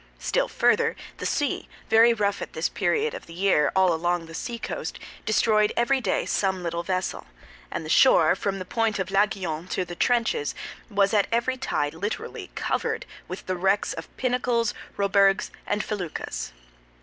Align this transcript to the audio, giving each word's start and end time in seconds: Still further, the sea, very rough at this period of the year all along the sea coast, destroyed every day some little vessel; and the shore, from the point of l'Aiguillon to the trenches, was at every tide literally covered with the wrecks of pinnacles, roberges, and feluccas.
Still 0.17 0.47
further, 0.47 0.95
the 1.17 1.27
sea, 1.27 1.69
very 1.87 2.11
rough 2.11 2.41
at 2.41 2.53
this 2.53 2.69
period 2.69 3.13
of 3.13 3.27
the 3.27 3.35
year 3.35 3.71
all 3.75 3.93
along 3.93 4.25
the 4.25 4.33
sea 4.33 4.57
coast, 4.57 4.97
destroyed 5.27 5.71
every 5.77 6.01
day 6.01 6.25
some 6.25 6.63
little 6.63 6.81
vessel; 6.81 7.27
and 7.69 7.85
the 7.85 7.87
shore, 7.87 8.33
from 8.35 8.57
the 8.57 8.65
point 8.65 8.97
of 8.97 9.11
l'Aiguillon 9.11 9.67
to 9.67 9.85
the 9.85 9.93
trenches, 9.93 10.55
was 10.89 11.13
at 11.13 11.27
every 11.31 11.55
tide 11.55 11.93
literally 11.93 12.49
covered 12.55 13.05
with 13.27 13.45
the 13.45 13.55
wrecks 13.55 13.93
of 13.93 14.07
pinnacles, 14.17 14.73
roberges, 14.97 15.51
and 15.67 15.83
feluccas. 15.83 16.51